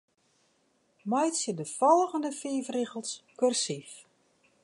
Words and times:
Meitsje 1.11 1.51
de 1.59 1.67
folgjende 1.77 2.31
fiif 2.39 2.67
rigels 2.75 3.11
kursyf. 3.39 3.91